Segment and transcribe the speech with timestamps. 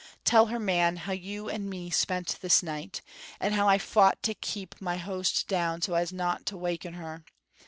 [0.25, 3.03] Tell her, man, how you and me spent this night,
[3.39, 7.23] and how I fought to keep my hoast down so as no' to waken her.